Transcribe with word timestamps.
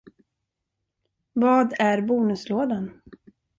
Vad 1.33 1.73
är 1.79 2.01
bonuslådan? 2.01 3.01